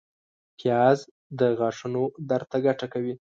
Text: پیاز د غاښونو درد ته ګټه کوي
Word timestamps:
پیاز 0.57 0.99
د 1.39 1.41
غاښونو 1.59 2.03
درد 2.29 2.45
ته 2.51 2.57
ګټه 2.65 2.85
کوي 2.93 3.13